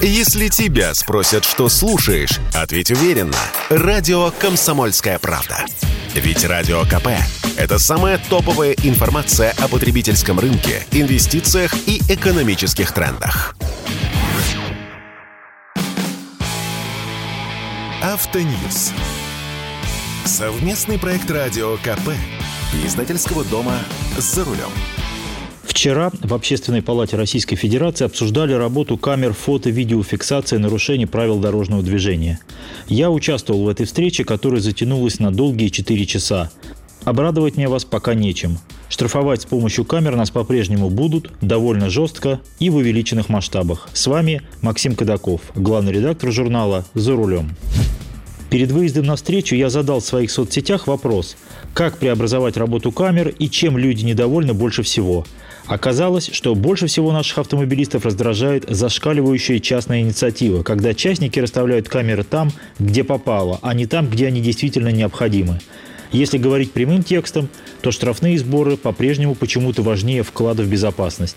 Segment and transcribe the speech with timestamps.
[0.00, 3.36] Если тебя спросят, что слушаешь, ответь уверенно.
[3.68, 5.66] Радио «Комсомольская правда».
[6.14, 7.08] Ведь Радио КП–
[7.56, 13.56] это самая топовая информация о потребительском рынке, инвестициях и экономических трендах.
[18.00, 18.92] Автоньюз.
[20.24, 22.10] Совместный проект Радио КП.
[22.84, 23.80] Издательского дома
[24.16, 24.70] «За рулем».
[25.78, 32.40] Вчера в Общественной палате Российской Федерации обсуждали работу камер фото-видеофиксации нарушений правил дорожного движения.
[32.88, 36.50] Я участвовал в этой встрече, которая затянулась на долгие 4 часа.
[37.04, 38.58] Обрадовать мне вас пока нечем.
[38.88, 43.88] Штрафовать с помощью камер нас по-прежнему будут, довольно жестко и в увеличенных масштабах.
[43.92, 47.54] С вами Максим Кадаков, главный редактор журнала «За рулем».
[48.50, 51.36] Перед выездом на встречу я задал в своих соцсетях вопрос,
[51.74, 55.24] как преобразовать работу камер и чем люди недовольны больше всего.
[55.68, 62.50] Оказалось, что больше всего наших автомобилистов раздражает зашкаливающая частная инициатива, когда частники расставляют камеры там,
[62.78, 65.60] где попало, а не там, где они действительно необходимы.
[66.10, 67.50] Если говорить прямым текстом,
[67.82, 71.36] то штрафные сборы по-прежнему почему-то важнее вклада в безопасность.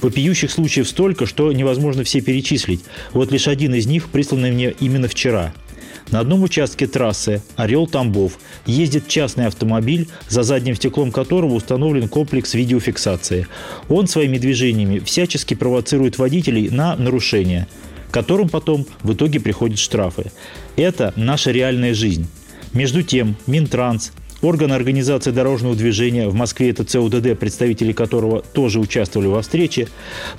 [0.00, 2.84] Вопиющих случаев столько, что невозможно все перечислить.
[3.12, 5.52] Вот лишь один из них присланный мне именно вчера–
[6.10, 8.32] на одном участке трассы Орел-Тамбов
[8.66, 13.46] ездит частный автомобиль, за задним стеклом которого установлен комплекс видеофиксации.
[13.88, 17.68] Он своими движениями всячески провоцирует водителей на нарушения,
[18.10, 20.30] которым потом в итоге приходят штрафы.
[20.76, 22.28] Это наша реальная жизнь.
[22.72, 24.12] Между тем, Минтранс,
[24.44, 29.88] Органы организации дорожного движения, в Москве это ЦУДД, представители которого тоже участвовали во встрече,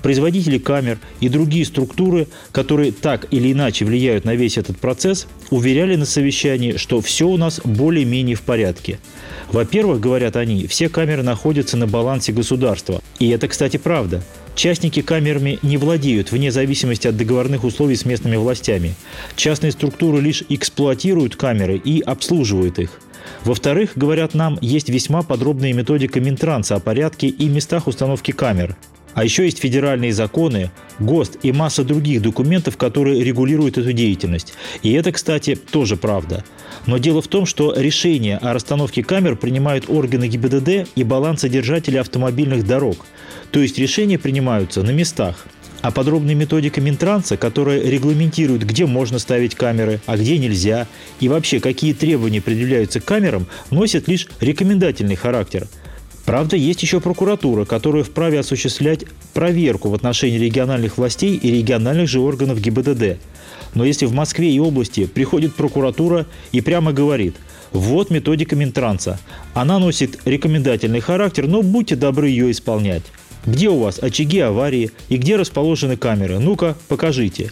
[0.03, 5.95] производители камер и другие структуры, которые так или иначе влияют на весь этот процесс, уверяли
[5.95, 8.99] на совещании, что все у нас более-менее в порядке.
[9.51, 13.01] Во-первых, говорят они, все камеры находятся на балансе государства.
[13.17, 14.23] И это, кстати, правда.
[14.53, 18.93] Частники камерами не владеют вне зависимости от договорных условий с местными властями.
[19.35, 22.99] Частные структуры лишь эксплуатируют камеры и обслуживают их.
[23.43, 28.75] Во-вторых, говорят нам, есть весьма подробная методика Минтранса о порядке и местах установки камер.
[29.15, 34.53] А еще есть федеральные законы, ГОСТ и масса других документов, которые регулируют эту деятельность.
[34.83, 36.43] И это, кстати, тоже правда.
[36.85, 42.67] Но дело в том, что решения о расстановке камер принимают органы ГИБДД и балансодержатели автомобильных
[42.67, 43.05] дорог.
[43.51, 45.45] То есть решения принимаются на местах.
[45.85, 50.87] А подробная методика Минтранса, которая регламентирует, где можно ставить камеры, а где нельзя,
[51.19, 55.67] и вообще какие требования предъявляются к камерам, носит лишь рекомендательный характер.
[56.25, 62.19] Правда, есть еще прокуратура, которая вправе осуществлять проверку в отношении региональных властей и региональных же
[62.19, 63.19] органов ГИБДД.
[63.75, 67.35] Но если в Москве и области приходит прокуратура и прямо говорит–
[67.75, 69.19] вот методика Минтранса.
[69.53, 73.03] Она носит рекомендательный характер, но будьте добры ее исполнять.
[73.45, 76.39] Где у вас очаги аварии и где расположены камеры?
[76.39, 77.51] Ну-ка, покажите.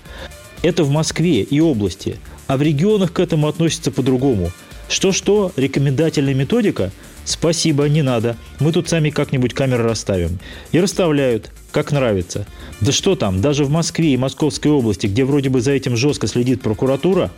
[0.63, 2.17] Это в Москве и области,
[2.47, 4.51] а в регионах к этому относятся по-другому.
[4.89, 6.91] Что-что, рекомендательная методика?
[7.25, 8.37] Спасибо, не надо.
[8.59, 10.39] Мы тут сами как-нибудь камеры расставим.
[10.71, 12.45] И расставляют, как нравится.
[12.81, 16.27] Да что там, даже в Москве и Московской области, где вроде бы за этим жестко
[16.27, 17.31] следит прокуратура,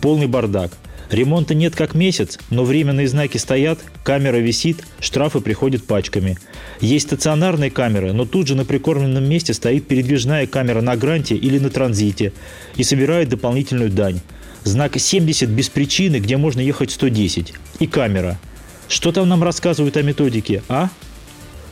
[0.00, 0.72] полный бардак–
[1.10, 6.38] Ремонта нет как месяц, но временные знаки стоят, камера висит, штрафы приходят пачками.
[6.80, 11.58] Есть стационарные камеры, но тут же на прикормленном месте стоит передвижная камера на гранте или
[11.58, 12.32] на транзите
[12.76, 14.20] и собирает дополнительную дань.
[14.62, 17.54] Знак 70 без причины, где можно ехать 110.
[17.80, 18.38] И камера.
[18.86, 20.90] Что там нам рассказывают о методике, а?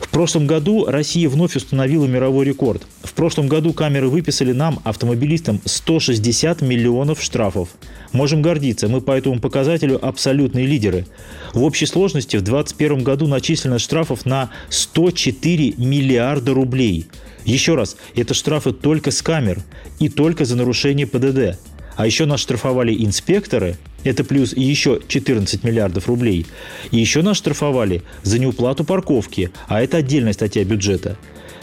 [0.01, 2.83] В прошлом году Россия вновь установила мировой рекорд.
[3.19, 7.67] Прошлом году камеры выписали нам, автомобилистам, 160 миллионов штрафов.
[8.13, 11.05] Можем гордиться, мы по этому показателю абсолютные лидеры.
[11.53, 17.07] В общей сложности в 2021 году начислено штрафов на 104 миллиарда рублей.
[17.43, 19.59] Еще раз, это штрафы только с камер
[19.99, 21.59] и только за нарушение ПДД.
[21.97, 23.75] А еще нас штрафовали инспекторы,
[24.05, 26.45] это плюс еще 14 миллиардов рублей.
[26.91, 31.17] И еще нас штрафовали за неуплату парковки, а это отдельная статья бюджета.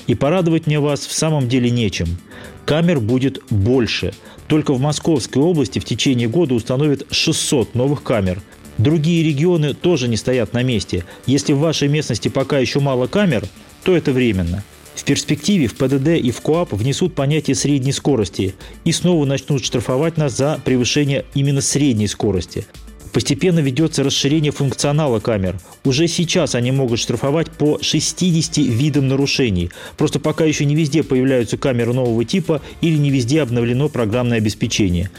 [0.07, 2.19] И порадовать мне вас в самом деле нечем.
[2.65, 4.13] Камер будет больше.
[4.47, 8.41] Только в Московской области в течение года установят 600 новых камер.
[8.79, 11.05] Другие регионы тоже не стоят на месте.
[11.27, 13.45] Если в вашей местности пока еще мало камер,
[13.85, 14.63] то это временно–
[14.97, 18.55] в перспективе в ПДД и в КОАП внесут понятие средней скорости
[18.85, 22.67] и снова начнут штрафовать нас за превышение именно средней скорости.
[23.13, 25.59] Постепенно ведется расширение функционала камер.
[25.85, 29.71] Уже сейчас они могут штрафовать по 60 видам нарушений.
[29.97, 35.11] Просто пока еще не везде появляются камеры нового типа или не везде обновлено программное обеспечение.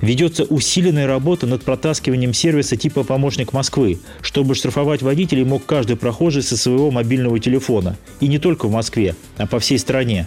[0.00, 6.42] Ведется усиленная работа над протаскиванием сервиса типа «Помощник Москвы», чтобы штрафовать водителей мог каждый прохожий
[6.42, 7.96] со своего мобильного телефона.
[8.20, 10.26] И не только в Москве, а по всей стране.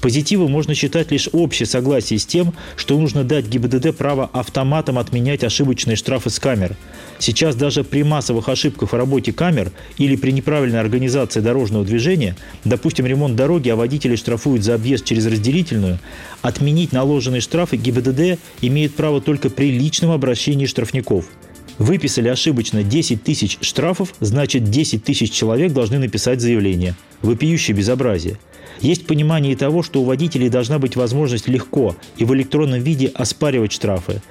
[0.00, 5.44] Позитивом можно считать лишь общее согласие с тем, что нужно дать ГИБДД право автоматом отменять
[5.44, 6.76] ошибочные штрафы с камер.
[7.18, 13.06] Сейчас даже при массовых ошибках в работе камер или при неправильной организации дорожного движения, допустим,
[13.06, 15.98] ремонт дороги, а водители штрафуют за объезд через разделительную,
[16.42, 21.26] отменить наложенные штрафы ГИБДД имеет право только при личном обращении штрафников–
[21.78, 26.96] Выписали ошибочно 10 тысяч штрафов, значит 10 тысяч человек должны написать заявление.
[27.22, 28.38] Вопиющее безобразие.
[28.80, 33.72] Есть понимание того, что у водителей должна быть возможность легко и в электронном виде оспаривать
[33.72, 34.22] штрафы.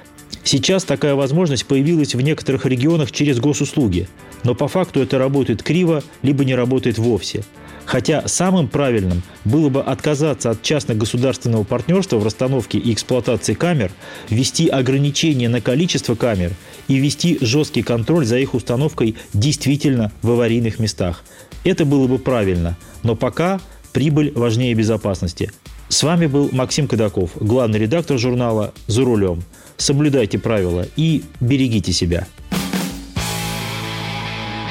[0.44, 4.08] Сейчас такая возможность появилась в некоторых регионах через госуслуги,
[4.44, 7.44] но по факту это работает криво, либо не работает вовсе.
[7.84, 13.92] Хотя самым правильным было бы отказаться от частно-государственного партнерства в расстановке и эксплуатации камер,
[14.28, 16.52] ввести ограничения на количество камер
[16.86, 21.24] и ввести жесткий контроль за их установкой действительно в аварийных местах.
[21.64, 23.58] Это было бы правильно, но пока
[23.92, 25.50] Прибыль важнее безопасности.
[25.88, 29.42] С вами был Максим Кадаков, главный редактор журнала «За рулем».
[29.76, 32.26] Соблюдайте правила и берегите себя.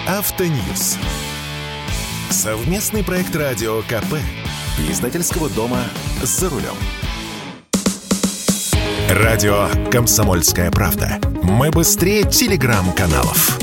[0.07, 0.97] Автоньюз.
[2.29, 4.15] Совместный проект радио КП.
[4.89, 5.79] Издательского дома
[6.21, 6.75] «За рулем».
[9.09, 11.19] Радио «Комсомольская правда».
[11.41, 13.57] Мы быстрее телеграм-каналов.